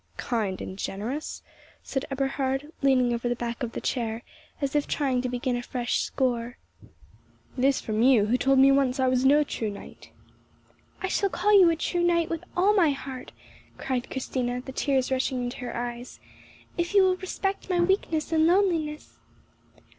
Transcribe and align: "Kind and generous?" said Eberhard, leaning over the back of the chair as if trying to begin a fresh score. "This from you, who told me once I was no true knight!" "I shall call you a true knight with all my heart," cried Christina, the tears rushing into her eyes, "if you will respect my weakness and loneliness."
"Kind 0.17 0.61
and 0.61 0.79
generous?" 0.79 1.43
said 1.83 2.05
Eberhard, 2.09 2.73
leaning 2.81 3.13
over 3.13 3.29
the 3.29 3.35
back 3.35 3.61
of 3.61 3.73
the 3.73 3.79
chair 3.79 4.23
as 4.59 4.75
if 4.75 4.87
trying 4.87 5.21
to 5.21 5.29
begin 5.29 5.55
a 5.55 5.61
fresh 5.61 5.99
score. 5.99 6.57
"This 7.55 7.79
from 7.81 8.01
you, 8.01 8.25
who 8.25 8.35
told 8.35 8.57
me 8.57 8.71
once 8.71 8.99
I 8.99 9.07
was 9.07 9.23
no 9.25 9.43
true 9.43 9.69
knight!" 9.69 10.09
"I 11.03 11.07
shall 11.07 11.29
call 11.29 11.53
you 11.53 11.69
a 11.69 11.75
true 11.75 12.01
knight 12.01 12.31
with 12.31 12.43
all 12.57 12.73
my 12.73 12.89
heart," 12.89 13.31
cried 13.77 14.09
Christina, 14.09 14.59
the 14.61 14.71
tears 14.71 15.11
rushing 15.11 15.43
into 15.43 15.57
her 15.57 15.75
eyes, 15.77 16.19
"if 16.79 16.95
you 16.95 17.03
will 17.03 17.17
respect 17.17 17.69
my 17.69 17.79
weakness 17.79 18.31
and 18.31 18.47
loneliness." 18.47 19.19